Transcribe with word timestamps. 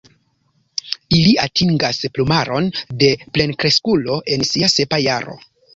Ili 1.17 1.33
atingas 1.43 2.01
plumaron 2.17 2.73
de 3.05 3.13
plenkreskulo 3.37 4.21
en 4.37 4.53
sia 4.53 4.77
sepa 4.81 5.07
jaro. 5.09 5.43